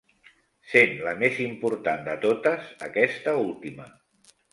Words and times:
Sent 0.69 0.93
la 1.07 1.11
més 1.23 1.41
important 1.43 2.01
de 2.07 2.15
totes, 2.23 2.71
aquesta 2.87 3.35
última. 3.43 3.87